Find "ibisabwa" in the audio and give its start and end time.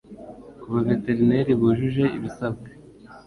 2.17-2.67